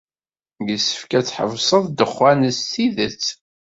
Yessefk 0.67 1.11
ad 1.19 1.25
tḥebseḍ 1.25 1.83
ddexxan 1.87 2.41
s 2.57 2.59
tidet. 2.71 3.25